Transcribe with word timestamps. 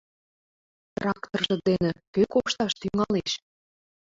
Тракторжо 0.95 1.55
дене 1.67 1.91
кӧ 2.13 2.23
кошташ 2.33 2.71
тӱҥалеш? 2.79 3.31